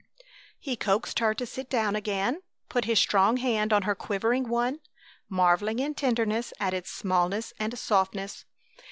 [0.59, 4.79] He coaxed her to sit down again, put his strong hand on her quivering one,
[5.29, 8.45] marveling in tenderness at its smallness and softness.